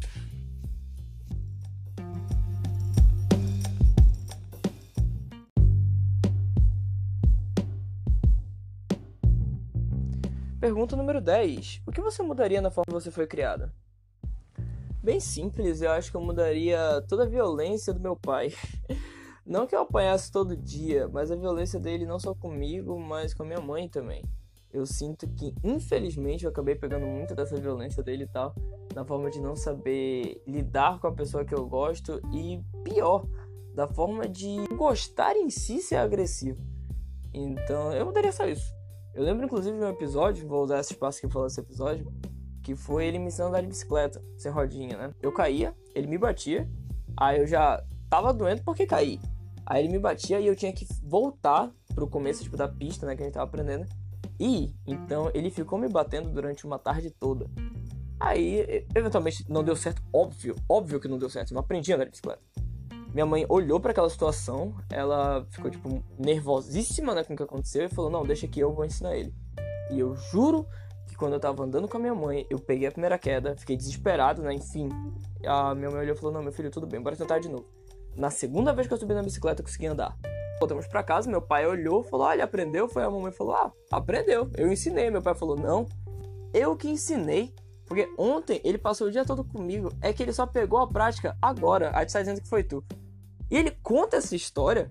Pergunta 10.59 10.97
número 10.97 11.21
10. 11.21 11.83
O 11.87 11.91
que 11.93 12.01
você 12.01 12.21
mudaria 12.21 12.61
na 12.61 12.69
forma 12.69 12.87
que 12.87 13.01
você 13.01 13.09
foi 13.09 13.25
criada? 13.25 13.73
Bem 15.01 15.21
simples, 15.21 15.81
eu 15.81 15.91
acho 15.91 16.11
que 16.11 16.17
eu 16.17 16.21
mudaria 16.21 17.01
toda 17.07 17.23
a 17.23 17.25
violência 17.25 17.93
do 17.93 18.01
meu 18.01 18.17
pai. 18.17 18.51
Não 19.45 19.67
que 19.67 19.75
eu 19.75 19.81
apanhasse 19.81 20.31
todo 20.31 20.55
dia, 20.55 21.07
mas 21.09 21.29
a 21.29 21.35
violência 21.35 21.79
dele 21.79 22.05
não 22.05 22.17
só 22.17 22.33
comigo, 22.33 22.97
mas 22.97 23.33
com 23.33 23.43
a 23.43 23.45
minha 23.45 23.59
mãe 23.59 23.89
também. 23.89 24.23
Eu 24.71 24.85
sinto 24.85 25.27
que, 25.27 25.53
infelizmente, 25.63 26.45
eu 26.45 26.49
acabei 26.49 26.75
pegando 26.75 27.05
muito 27.05 27.35
dessa 27.35 27.55
violência 27.57 28.01
dele 28.01 28.23
e 28.23 28.27
tal, 28.27 28.55
na 28.95 29.05
forma 29.05 29.29
de 29.29 29.39
não 29.39 29.55
saber 29.55 30.41
lidar 30.47 30.99
com 30.99 31.07
a 31.07 31.11
pessoa 31.11 31.45
que 31.45 31.53
eu 31.53 31.67
gosto 31.67 32.21
e, 32.33 32.59
pior, 32.83 33.27
da 33.75 33.87
forma 33.87 34.27
de 34.27 34.65
gostar 34.75 35.35
em 35.35 35.49
si 35.49 35.79
ser 35.79 35.97
agressivo. 35.97 36.59
Então, 37.33 37.91
eu 37.93 38.05
mudaria 38.05 38.31
só 38.31 38.47
isso. 38.47 38.73
Eu 39.13 39.23
lembro, 39.23 39.45
inclusive, 39.45 39.77
de 39.77 39.83
um 39.83 39.89
episódio, 39.89 40.47
vou 40.47 40.63
usar 40.63 40.79
esse 40.79 40.93
espaço 40.93 41.19
que 41.19 41.27
falou 41.27 41.47
desse 41.47 41.59
episódio, 41.59 42.11
que 42.63 42.75
foi 42.75 43.05
ele 43.05 43.19
me 43.19 43.27
ensinando 43.27 43.55
a 43.55 43.59
andar 43.59 43.61
de 43.61 43.67
bicicleta, 43.67 44.23
sem 44.37 44.51
rodinha, 44.51 44.97
né? 44.97 45.13
Eu 45.21 45.31
caía, 45.31 45.75
ele 45.93 46.07
me 46.07 46.17
batia, 46.17 46.67
aí 47.17 47.39
eu 47.39 47.45
já 47.45 47.83
tava 48.09 48.33
doendo 48.33 48.63
porque 48.63 48.87
caí. 48.87 49.19
Aí 49.65 49.83
ele 49.83 49.93
me 49.93 49.99
batia 49.99 50.39
e 50.39 50.47
eu 50.47 50.55
tinha 50.55 50.73
que 50.73 50.85
voltar 51.03 51.71
pro 51.93 52.07
começo 52.07 52.43
tipo, 52.43 52.57
da 52.57 52.67
pista, 52.67 53.05
né, 53.05 53.15
que 53.15 53.21
a 53.21 53.25
gente 53.25 53.33
tava 53.33 53.45
aprendendo. 53.45 53.85
E 54.39 54.73
então 54.85 55.29
ele 55.33 55.49
ficou 55.49 55.79
me 55.79 55.87
batendo 55.87 56.29
durante 56.29 56.65
uma 56.65 56.79
tarde 56.79 57.09
toda. 57.11 57.49
Aí, 58.19 58.85
eventualmente, 58.95 59.45
não 59.49 59.63
deu 59.63 59.75
certo, 59.75 60.01
óbvio, 60.13 60.55
óbvio 60.67 60.99
que 60.99 61.07
não 61.07 61.17
deu 61.17 61.29
certo, 61.29 61.51
eu 61.51 61.55
não 61.55 61.61
aprendi 61.61 61.91
a 61.91 61.95
andar 61.95 62.05
de 62.05 62.11
bicicleta. 62.11 62.41
Minha 63.13 63.25
mãe 63.25 63.45
olhou 63.47 63.79
para 63.79 63.91
aquela 63.91 64.09
situação, 64.09 64.73
ela 64.89 65.45
ficou, 65.51 65.69
tipo, 65.69 66.03
nervosíssima, 66.17 67.13
né, 67.13 67.23
com 67.23 67.33
o 67.33 67.37
que 67.37 67.43
aconteceu 67.43 67.85
e 67.85 67.89
falou: 67.89 68.09
Não, 68.09 68.25
deixa 68.25 68.47
que 68.47 68.59
eu 68.59 68.73
vou 68.73 68.85
ensinar 68.85 69.15
ele. 69.15 69.31
E 69.91 69.99
eu 69.99 70.15
juro 70.15 70.65
que 71.07 71.15
quando 71.15 71.33
eu 71.33 71.39
tava 71.39 71.63
andando 71.63 71.87
com 71.87 71.97
a 71.97 71.99
minha 71.99 72.15
mãe, 72.15 72.47
eu 72.49 72.57
peguei 72.57 72.87
a 72.87 72.91
primeira 72.91 73.19
queda, 73.19 73.55
fiquei 73.55 73.77
desesperado, 73.77 74.41
né, 74.41 74.53
enfim. 74.53 74.89
A 75.45 75.75
minha 75.75 75.91
mãe 75.91 75.99
olhou 75.99 76.15
e 76.15 76.17
falou: 76.17 76.33
Não, 76.33 76.41
meu 76.41 76.51
filho, 76.51 76.71
tudo 76.71 76.87
bem, 76.87 76.99
bora 76.99 77.15
tentar 77.15 77.37
de 77.37 77.49
novo. 77.49 77.67
Na 78.15 78.29
segunda 78.29 78.73
vez 78.73 78.87
que 78.87 78.93
eu 78.93 78.97
subi 78.97 79.13
na 79.13 79.23
bicicleta, 79.23 79.61
eu 79.61 79.65
consegui 79.65 79.87
andar. 79.87 80.17
Voltamos 80.59 80.87
para 80.87 81.03
casa, 81.03 81.29
meu 81.29 81.41
pai 81.41 81.65
olhou, 81.65 82.03
falou: 82.03 82.27
Olha, 82.27 82.43
aprendeu? 82.43 82.87
Foi 82.87 83.03
a 83.03 83.09
mamãe 83.09 83.31
falou: 83.31 83.55
Ah, 83.55 83.71
aprendeu. 83.91 84.49
Eu 84.55 84.71
ensinei. 84.71 85.09
Meu 85.09 85.21
pai 85.21 85.35
falou: 85.35 85.55
Não, 85.55 85.87
eu 86.53 86.75
que 86.75 86.87
ensinei. 86.87 87.53
Porque 87.85 88.09
ontem 88.17 88.61
ele 88.63 88.77
passou 88.77 89.07
o 89.07 89.11
dia 89.11 89.25
todo 89.25 89.43
comigo, 89.43 89.91
é 90.01 90.13
que 90.13 90.23
ele 90.23 90.31
só 90.31 90.47
pegou 90.47 90.79
a 90.79 90.87
prática 90.87 91.37
agora. 91.41 91.91
Aí 91.93 92.05
tu 92.05 92.13
tá 92.13 92.19
dizendo 92.19 92.41
que 92.41 92.47
foi 92.47 92.63
tu. 92.63 92.83
E 93.51 93.57
ele 93.57 93.71
conta 93.83 94.17
essa 94.17 94.35
história 94.35 94.89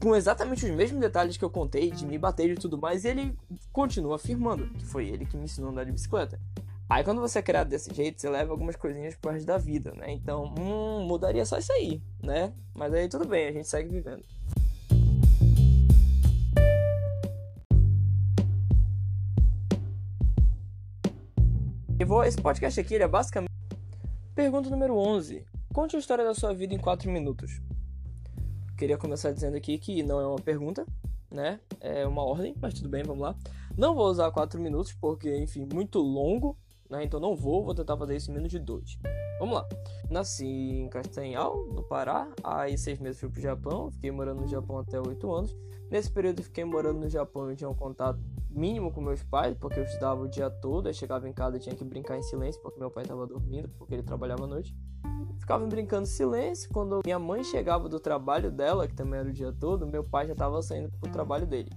com 0.00 0.14
exatamente 0.14 0.64
os 0.64 0.70
mesmos 0.72 1.00
detalhes 1.00 1.36
que 1.36 1.44
eu 1.44 1.50
contei, 1.50 1.90
de 1.90 2.06
me 2.06 2.18
bater 2.18 2.50
e 2.50 2.54
tudo 2.54 2.78
mais, 2.78 3.04
e 3.04 3.08
ele 3.08 3.38
continua 3.72 4.16
afirmando 4.16 4.68
que 4.70 4.84
foi 4.84 5.08
ele 5.08 5.24
que 5.26 5.36
me 5.36 5.44
ensinou 5.44 5.68
a 5.68 5.72
andar 5.72 5.84
de 5.84 5.92
bicicleta. 5.92 6.40
Aí 6.88 7.02
quando 7.02 7.20
você 7.20 7.40
é 7.40 7.42
criado 7.42 7.68
desse 7.68 7.92
jeito, 7.92 8.20
você 8.20 8.30
leva 8.30 8.52
algumas 8.52 8.76
coisinhas 8.76 9.16
pro 9.16 9.32
resto 9.32 9.44
da 9.44 9.58
vida, 9.58 9.92
né? 9.96 10.12
Então, 10.12 10.54
hum, 10.56 11.04
mudaria 11.04 11.44
só 11.44 11.58
isso 11.58 11.72
aí, 11.72 12.00
né? 12.22 12.52
Mas 12.72 12.94
aí 12.94 13.08
tudo 13.08 13.26
bem, 13.26 13.48
a 13.48 13.52
gente 13.52 13.66
segue 13.66 13.88
vivendo. 13.88 14.22
Esse 22.24 22.40
podcast 22.40 22.78
aqui 22.78 22.94
é 22.94 23.08
basicamente. 23.08 23.50
Pergunta 24.32 24.70
número 24.70 24.96
11. 24.96 25.44
Conte 25.74 25.96
a 25.96 25.98
história 25.98 26.24
da 26.24 26.34
sua 26.34 26.54
vida 26.54 26.72
em 26.72 26.78
4 26.78 27.10
minutos. 27.10 27.60
Queria 28.78 28.96
começar 28.96 29.32
dizendo 29.32 29.56
aqui 29.56 29.76
que 29.76 30.04
não 30.04 30.20
é 30.20 30.26
uma 30.26 30.38
pergunta, 30.38 30.86
né? 31.30 31.58
É 31.80 32.06
uma 32.06 32.22
ordem, 32.22 32.54
mas 32.60 32.74
tudo 32.74 32.88
bem, 32.88 33.02
vamos 33.02 33.22
lá. 33.22 33.34
Não 33.76 33.92
vou 33.92 34.06
usar 34.06 34.30
4 34.30 34.60
minutos 34.60 34.92
porque, 34.92 35.36
enfim, 35.36 35.66
muito 35.72 35.98
longo, 35.98 36.56
né? 36.90 37.04
Então 37.04 37.20
não 37.20 37.34
vou, 37.34 37.64
vou 37.64 37.74
tentar 37.74 37.96
fazer 37.96 38.16
isso 38.16 38.30
em 38.30 38.34
menos 38.34 38.50
de 38.50 38.58
2. 38.58 38.98
Vamos 39.38 39.54
lá. 39.54 39.68
Nasci 40.10 40.46
em 40.46 40.88
Castanhal, 40.88 41.66
no 41.66 41.82
Pará. 41.82 42.28
Aí, 42.42 42.76
seis 42.78 42.98
meses 42.98 43.20
fui 43.20 43.28
pro 43.28 43.40
Japão. 43.40 43.90
Fiquei 43.90 44.10
morando 44.10 44.40
no 44.40 44.48
Japão 44.48 44.78
até 44.78 45.00
8 45.00 45.32
anos. 45.32 45.56
Nesse 45.90 46.10
período, 46.10 46.42
fiquei 46.42 46.64
morando 46.64 47.00
no 47.00 47.08
Japão. 47.08 47.50
Eu 47.50 47.56
tinha 47.56 47.68
um 47.68 47.74
contato 47.74 48.18
mínimo 48.50 48.90
com 48.92 49.00
meus 49.00 49.22
pais, 49.22 49.56
porque 49.58 49.78
eu 49.78 49.84
estudava 49.84 50.22
o 50.22 50.28
dia 50.28 50.48
todo. 50.48 50.86
Aí, 50.86 50.94
chegava 50.94 51.28
em 51.28 51.32
casa 51.32 51.56
e 51.56 51.60
tinha 51.60 51.74
que 51.74 51.84
brincar 51.84 52.16
em 52.16 52.22
silêncio, 52.22 52.60
porque 52.62 52.80
meu 52.80 52.90
pai 52.90 53.04
estava 53.04 53.26
dormindo, 53.26 53.68
porque 53.78 53.94
ele 53.94 54.02
trabalhava 54.02 54.44
à 54.44 54.46
noite 54.46 54.74
ficava 55.38 55.64
brincando 55.64 56.02
em 56.02 56.10
silêncio. 56.10 56.68
Quando 56.72 57.00
minha 57.04 57.18
mãe 57.18 57.44
chegava 57.44 57.88
do 57.88 58.00
trabalho 58.00 58.50
dela, 58.50 58.88
que 58.88 58.94
também 58.94 59.20
era 59.20 59.28
o 59.28 59.32
dia 59.32 59.52
todo, 59.52 59.86
meu 59.86 60.02
pai 60.02 60.26
já 60.26 60.32
estava 60.32 60.60
saindo 60.60 60.90
pro 60.98 61.10
trabalho 61.10 61.46
dele. 61.46 61.70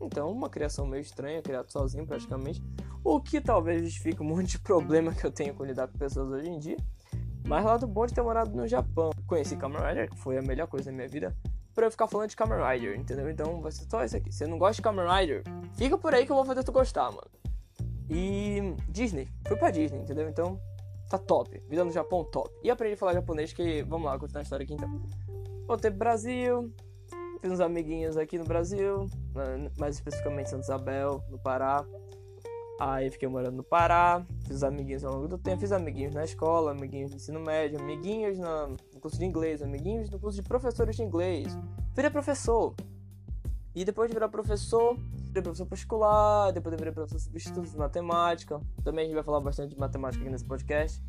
Então, 0.00 0.32
uma 0.32 0.48
criação 0.48 0.86
meio 0.86 1.02
estranha, 1.02 1.42
criado 1.42 1.70
sozinho 1.70 2.06
praticamente. 2.06 2.62
O 3.02 3.20
que 3.20 3.40
talvez 3.40 3.82
justifique 3.82 4.22
um 4.22 4.26
monte 4.26 4.50
de 4.50 4.58
problema 4.58 5.12
que 5.14 5.24
eu 5.24 5.30
tenho 5.30 5.54
com 5.54 5.64
lidar 5.64 5.88
com 5.88 5.98
pessoas 5.98 6.30
hoje 6.30 6.48
em 6.48 6.58
dia. 6.58 6.76
Mas 7.46 7.64
lá 7.64 7.76
do 7.76 7.86
bom 7.86 8.06
de 8.06 8.14
ter 8.14 8.22
morado 8.22 8.54
no 8.54 8.66
Japão. 8.66 9.10
Conheci 9.26 9.56
Kamen 9.56 9.80
Rider, 9.80 10.10
que 10.10 10.18
foi 10.18 10.38
a 10.38 10.42
melhor 10.42 10.66
coisa 10.66 10.90
da 10.90 10.96
minha 10.96 11.08
vida. 11.08 11.34
Pra 11.74 11.86
eu 11.86 11.90
ficar 11.90 12.06
falando 12.06 12.28
de 12.28 12.36
Kamen 12.36 12.58
Rider, 12.58 12.98
entendeu? 12.98 13.30
Então 13.30 13.60
vai 13.60 13.72
ser 13.72 13.84
só 13.88 14.04
isso 14.04 14.16
aqui. 14.16 14.30
Se 14.30 14.38
você 14.38 14.46
não 14.46 14.58
gosta 14.58 14.76
de 14.76 14.82
Kamen 14.82 15.06
Rider, 15.06 15.42
fica 15.74 15.96
por 15.96 16.14
aí 16.14 16.26
que 16.26 16.32
eu 16.32 16.36
vou 16.36 16.44
fazer 16.44 16.62
tu 16.62 16.72
gostar, 16.72 17.10
mano. 17.10 17.30
E 18.10 18.74
Disney. 18.88 19.28
Fui 19.46 19.56
pra 19.56 19.70
Disney, 19.70 20.00
entendeu? 20.00 20.28
Então 20.28 20.60
Tá 21.10 21.18
top. 21.18 21.60
Vida 21.68 21.84
no 21.84 21.90
Japão, 21.90 22.22
top. 22.22 22.48
E 22.62 22.70
aprendi 22.70 22.94
a 22.94 22.96
falar 22.96 23.14
japonês, 23.14 23.52
que. 23.52 23.82
Vamos 23.82 24.06
lá, 24.06 24.16
continuar 24.16 24.42
a 24.42 24.44
história 24.44 24.62
aqui 24.62 24.74
então. 24.74 24.88
Voltei 25.66 25.90
pro 25.90 25.98
Brasil. 25.98 26.72
Fiz 27.40 27.50
uns 27.50 27.58
amiguinhos 27.58 28.16
aqui 28.16 28.38
no 28.38 28.44
Brasil. 28.44 29.06
Mais 29.76 29.96
especificamente 29.96 30.46
em 30.46 30.50
Santa 30.50 30.62
Isabel, 30.62 31.20
no 31.28 31.36
Pará. 31.36 31.84
Aí 32.80 33.10
fiquei 33.10 33.28
morando 33.28 33.58
no 33.58 33.62
Pará. 33.62 34.24
Fiz 34.46 34.62
amiguinhos 34.62 35.04
ao 35.04 35.12
longo 35.12 35.28
do 35.28 35.36
tempo. 35.36 35.60
Fiz 35.60 35.70
amiguinhos 35.70 36.14
na 36.14 36.24
escola, 36.24 36.70
amiguinhos 36.70 37.10
no 37.10 37.18
ensino 37.18 37.38
médio, 37.38 37.78
amiguinhos 37.78 38.38
no 38.38 38.74
curso 39.02 39.18
de 39.18 39.24
inglês, 39.26 39.60
amiguinhos 39.60 40.08
no 40.08 40.18
curso 40.18 40.40
de 40.40 40.48
professores 40.48 40.96
de 40.96 41.02
inglês. 41.02 41.58
Virei 41.94 42.10
professor. 42.10 42.74
E 43.74 43.84
depois 43.84 44.08
de 44.08 44.14
virar 44.14 44.30
professor, 44.30 44.96
virei 45.26 45.42
professor 45.42 45.66
particular, 45.66 46.52
depois 46.52 46.74
virei 46.74 46.90
professor 46.90 47.20
substituto 47.20 47.68
de 47.68 47.76
matemática. 47.76 48.58
Também 48.82 49.02
a 49.02 49.06
gente 49.08 49.14
vai 49.14 49.24
falar 49.24 49.40
bastante 49.40 49.74
de 49.74 49.78
matemática 49.78 50.22
aqui 50.22 50.32
nesse 50.32 50.46
podcast. 50.46 51.02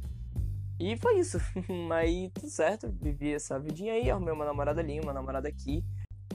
E 0.77 0.97
foi 0.97 1.19
isso. 1.19 1.37
aí 1.89 2.29
tudo 2.33 2.49
certo, 2.49 2.93
vivi 3.01 3.33
essa 3.33 3.57
vidinha 3.57 3.93
aí, 3.93 4.11
arrumei 4.11 4.33
uma 4.33 4.43
namorada 4.43 4.81
ali, 4.81 4.99
uma 4.99 5.13
namorada 5.13 5.47
aqui. 5.47 5.85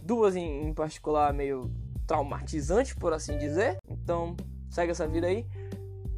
Duas 0.02 0.34
em, 0.34 0.66
em 0.66 0.72
particular 0.72 1.34
meio 1.34 1.70
traumatizantes, 2.06 2.94
por 2.94 3.12
assim 3.12 3.36
dizer. 3.36 3.76
Então, 3.86 4.34
segue 4.70 4.92
essa 4.92 5.06
vida 5.06 5.26
aí. 5.26 5.46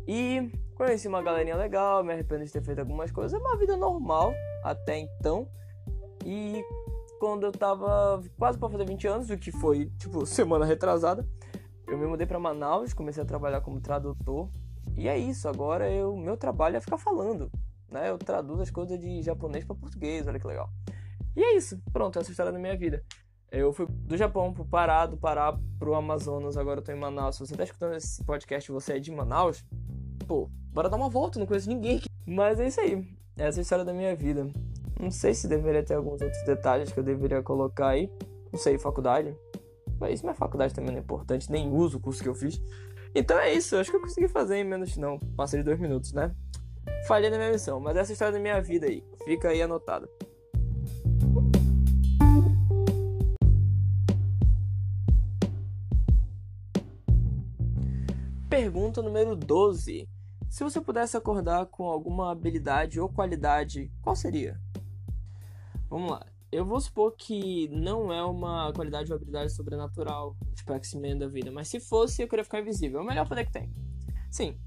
E 0.07 0.51
conheci 0.75 1.09
uma 1.09 1.23
galerinha 1.23 1.57
legal, 1.57 2.03
me 2.03 2.13
arrependo 2.13 2.45
de 2.45 2.53
ter 2.53 2.63
feito 2.63 2.79
algumas 2.79 3.11
coisas. 3.11 3.39
É 3.39 3.43
uma 3.43 3.57
vida 3.57 3.77
normal 3.77 4.33
até 4.65 4.99
então. 4.99 5.49
E 6.25 6.65
quando 7.19 7.45
eu 7.45 7.53
tava 7.53 8.23
quase 8.39 8.59
para 8.59 8.69
fazer 8.69 8.87
20 8.87 9.07
anos, 9.07 9.31
o 9.31 9.37
que 9.37 9.51
foi, 9.51 9.91
tipo, 9.99 10.25
semana 10.25 10.65
retrasada, 10.65 11.27
eu 11.87 11.99
me 11.99 12.07
mudei 12.07 12.27
para 12.27 12.39
Manaus, 12.39 12.93
comecei 12.93 13.23
a 13.23 13.27
trabalhar 13.27 13.61
como 13.61 13.81
tradutor. 13.81 14.49
E 14.97 15.09
é 15.09 15.17
isso, 15.19 15.49
agora 15.49 15.91
eu, 15.91 16.17
meu 16.17 16.37
trabalho 16.37 16.77
é 16.77 16.81
ficar 16.81 16.99
falando, 16.99 17.51
né? 17.91 18.11
Eu 18.11 18.19
traduzo 18.19 18.63
as 18.63 18.71
coisas 18.71 18.99
de 18.99 19.23
japonês 19.23 19.65
para 19.65 19.77
português, 19.77 20.27
olha 20.27 20.39
que 20.39 20.47
legal. 20.47 20.71
E 21.37 21.43
é 21.43 21.57
isso, 21.57 21.81
pronto, 21.93 22.19
essa 22.19 22.29
é 22.29 22.31
a 22.31 22.33
história 22.33 22.53
da 22.53 22.59
minha 22.59 22.77
vida. 22.77 23.05
Eu 23.51 23.73
fui 23.73 23.87
do 23.87 24.17
Japão 24.17 24.53
pro 24.53 24.65
Pará, 24.65 25.07
do 25.07 25.17
Pará 25.17 25.59
pro 25.79 25.95
Amazonas, 25.95 26.57
agora 26.57 26.81
eu 26.81 26.85
tô 26.85 26.93
em 26.93 26.99
Manaus. 26.99 27.37
Se 27.37 27.47
você 27.47 27.57
tá 27.57 27.65
escutando 27.65 27.95
esse 27.95 28.23
podcast 28.23 28.71
e 28.71 28.75
você 28.75 28.95
é 28.95 28.99
de 28.99 29.11
Manaus, 29.11 29.65
pô, 30.27 30.51
bora 30.71 30.91
dar 30.91 30.99
uma 30.99 31.09
volta, 31.09 31.39
não 31.39 31.47
conheço 31.47 31.69
ninguém 31.69 31.97
aqui. 31.97 32.09
Mas 32.27 32.61
é 32.61 32.69
isso 32.69 32.81
aí, 32.81 33.09
essa 33.39 33.59
é 33.59 33.61
a 33.61 33.63
história 33.63 33.85
da 33.87 33.93
minha 33.93 34.15
vida. 34.15 34.51
Não 35.01 35.11
sei 35.11 35.33
se 35.33 35.49
deveria 35.49 35.83
ter 35.83 35.95
alguns 35.95 36.21
outros 36.21 36.43
detalhes 36.45 36.93
que 36.93 37.01
eu 37.01 37.05
deveria 37.05 37.43
colocar 37.43 37.89
aí. 37.89 38.13
Não 38.53 38.59
sei, 38.59 38.77
faculdade. 38.77 39.35
Mas 39.99 40.21
minha 40.21 40.35
faculdade 40.35 40.75
também 40.75 40.91
não 40.91 40.99
é 40.99 41.03
importante, 41.03 41.51
nem 41.51 41.73
uso 41.73 41.97
o 41.97 42.01
curso 42.01 42.23
que 42.23 42.29
eu 42.29 42.35
fiz. 42.35 42.61
Então 43.15 43.39
é 43.39 43.55
isso, 43.55 43.77
acho 43.77 43.91
que 43.91 43.97
eu 43.97 44.01
consegui 44.01 44.29
fazer 44.29 44.57
em 44.57 44.65
menos 44.65 44.95
não. 44.99 45.19
Passei 45.19 45.61
de 45.61 45.65
dois 45.65 45.81
minutos, 45.81 46.13
né? 46.13 46.35
Falhei 47.07 47.31
na 47.31 47.39
minha 47.39 47.51
missão, 47.53 47.81
mas 47.81 47.97
essa 47.97 48.11
é 48.11 48.13
a 48.13 48.15
história 48.15 48.33
da 48.35 48.41
minha 48.41 48.61
vida 48.61 48.87
aí. 48.87 49.03
Fica 49.25 49.49
aí 49.49 49.63
anotada. 49.63 50.07
Pergunta 58.59 59.01
número 59.01 59.37
12. 59.37 60.09
Se 60.51 60.65
você 60.65 60.81
pudesse 60.81 61.17
acordar 61.17 61.67
com 61.67 61.85
alguma 61.85 62.33
habilidade 62.33 62.99
ou 62.99 63.09
qualidade, 63.09 63.89
qual 64.03 64.17
seria? 64.17 64.61
Vamos 65.89 66.11
lá. 66.11 66.27
Eu 66.51 66.65
vou 66.65 66.81
supor 66.81 67.15
que 67.17 67.69
não 67.69 68.13
é 68.13 68.21
uma 68.25 68.73
qualidade 68.73 69.13
ou 69.13 69.17
habilidade 69.17 69.53
sobrenatural, 69.53 70.35
tipo 70.57 70.73
X-Men 70.73 71.17
da 71.17 71.29
vida, 71.29 71.53
mas 71.53 71.69
se 71.69 71.79
fosse, 71.79 72.21
eu 72.21 72.27
queria 72.27 72.43
ficar 72.43 72.59
invisível. 72.59 72.99
É 72.99 73.03
o 73.05 73.07
melhor 73.07 73.29
poder 73.29 73.47
que 73.47 73.53
tem. 73.53 73.73
Sim, 74.29 74.59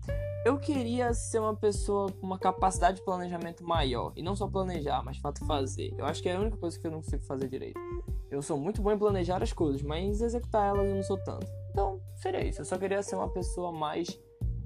eu 0.46 0.58
queria 0.58 1.14
ser 1.14 1.40
uma 1.40 1.58
pessoa 1.58 2.10
com 2.14 2.26
uma 2.26 2.40
capacidade 2.40 3.00
de 3.00 3.04
planejamento 3.04 3.62
maior. 3.62 4.14
E 4.16 4.24
não 4.24 4.38
só 4.38 4.48
planejar, 4.48 5.04
mas 5.04 5.18
de 5.18 5.22
fato 5.22 5.46
fazer. 5.46 5.94
Eu 5.98 6.06
acho 6.06 6.24
que 6.24 6.30
é 6.30 6.38
a 6.38 6.40
única 6.40 6.56
coisa 6.56 6.80
que 6.80 6.88
eu 6.88 6.92
não 6.92 7.02
consigo 7.02 7.26
fazer 7.26 7.50
direito. 7.50 7.78
Eu 8.30 8.42
sou 8.42 8.58
muito 8.58 8.82
bom 8.82 8.94
em 8.94 8.98
planejar 8.98 9.44
as 9.44 9.52
coisas, 9.52 9.82
mas 9.82 10.22
executar 10.22 10.70
elas 10.70 10.88
eu 10.88 10.96
não 10.96 11.04
sou 11.04 11.18
tanto. 11.18 11.61
Seria 12.22 12.48
isso. 12.48 12.62
Eu 12.62 12.66
só 12.66 12.78
queria 12.78 13.02
ser 13.02 13.16
uma 13.16 13.30
pessoa 13.30 13.72
mais 13.72 14.08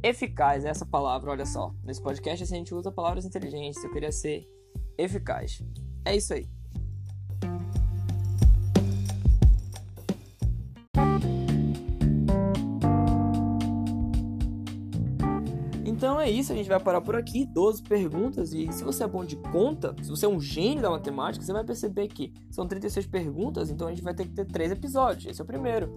eficaz. 0.04 0.66
É 0.66 0.70
essa 0.70 0.86
palavra, 0.86 1.32
olha 1.32 1.46
só. 1.46 1.74
Nesse 1.84 2.02
podcast 2.02 2.44
assim, 2.44 2.56
a 2.56 2.58
gente 2.58 2.76
usa 2.76 2.92
palavras 2.92 3.24
inteligentes. 3.24 3.82
Eu 3.82 3.92
queria 3.92 4.12
ser 4.12 4.46
eficaz. 4.98 5.64
É 6.04 6.14
isso 6.14 6.34
aí. 6.34 6.50
É 16.26 16.30
isso, 16.30 16.52
a 16.52 16.56
gente 16.56 16.68
vai 16.68 16.80
parar 16.80 17.02
por 17.02 17.16
aqui. 17.16 17.46
12 17.46 17.84
perguntas. 17.84 18.52
E 18.52 18.72
se 18.72 18.84
você 18.84 19.04
é 19.04 19.08
bom 19.08 19.24
de 19.24 19.36
conta, 19.36 19.96
se 20.02 20.10
você 20.10 20.26
é 20.26 20.30
um 20.30 20.42
gênio 20.42 20.82
da 20.82 20.90
matemática, 20.90 21.46
você 21.46 21.54
vai 21.54 21.64
perceber 21.64 22.08
que 22.08 22.34
são 22.50 22.68
36 22.68 23.06
perguntas, 23.06 23.70
então 23.70 23.88
a 23.88 23.92
gente 23.92 24.04
vai 24.04 24.14
ter 24.14 24.26
que 24.26 24.34
ter 24.34 24.46
3 24.46 24.72
episódios. 24.72 25.26
Esse 25.28 25.40
é 25.40 25.44
o 25.44 25.48
primeiro. 25.48 25.92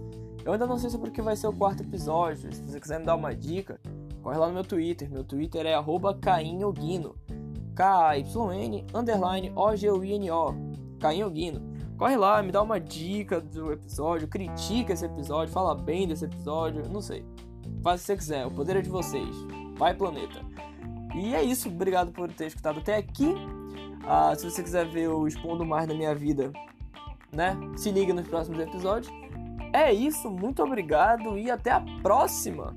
Eu 0.45 0.53
ainda 0.53 0.67
não 0.67 0.77
sei 0.77 0.89
sobre 0.89 1.09
o 1.09 1.11
que 1.11 1.21
vai 1.21 1.35
ser 1.35 1.47
o 1.47 1.53
quarto 1.53 1.83
episódio. 1.83 2.53
Se 2.53 2.61
você 2.61 2.79
quiser 2.79 2.99
me 2.99 3.05
dar 3.05 3.15
uma 3.15 3.35
dica, 3.35 3.79
corre 4.21 4.37
lá 4.37 4.47
no 4.47 4.53
meu 4.53 4.63
Twitter. 4.63 5.09
Meu 5.11 5.23
Twitter 5.23 5.65
é 5.65 5.73
cainhoguino. 6.21 7.15
K-A-Y-N 7.75 8.85
underline 8.93 9.51
O-G-U-I-N-O. 9.55 10.55
Cainhoguino. 10.99 11.61
corre 11.97 12.17
lá, 12.17 12.43
me 12.43 12.51
dá 12.51 12.61
uma 12.61 12.79
dica 12.79 13.39
do 13.41 13.71
episódio, 13.71 14.27
critica 14.27 14.93
esse 14.93 15.05
episódio, 15.05 15.53
fala 15.53 15.73
bem 15.73 16.07
desse 16.07 16.25
episódio, 16.25 16.87
não 16.89 17.01
sei. 17.01 17.25
Faz 17.81 18.01
o 18.01 18.03
que 18.03 18.07
você 18.07 18.17
quiser, 18.17 18.45
o 18.45 18.51
poder 18.51 18.75
é 18.77 18.81
de 18.81 18.89
vocês. 18.89 19.35
Vai, 19.79 19.93
planeta. 19.93 20.41
E 21.15 21.33
é 21.33 21.41
isso, 21.41 21.69
obrigado 21.69 22.11
por 22.11 22.29
ter 22.31 22.47
escutado 22.47 22.79
até 22.79 22.97
aqui. 22.97 23.33
Ah, 24.05 24.35
se 24.35 24.43
você 24.49 24.61
quiser 24.61 24.85
ver 24.85 25.07
o 25.07 25.25
Expondo 25.25 25.65
Mais 25.65 25.87
da 25.87 25.93
Minha 25.93 26.13
Vida, 26.13 26.51
né? 27.31 27.57
Se 27.77 27.89
liga 27.89 28.13
nos 28.13 28.27
próximos 28.27 28.59
episódios. 28.59 29.11
É 29.71 29.93
isso, 29.93 30.29
muito 30.29 30.61
obrigado 30.61 31.37
e 31.37 31.49
até 31.49 31.71
a 31.71 31.81
próxima! 32.01 32.75